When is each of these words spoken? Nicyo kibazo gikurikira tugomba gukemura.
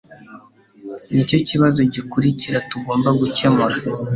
Nicyo 1.13 1.37
kibazo 1.47 1.79
gikurikira 1.93 2.57
tugomba 2.69 3.09
gukemura. 3.19 3.75